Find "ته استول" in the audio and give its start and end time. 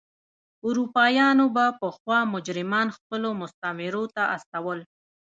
4.15-4.79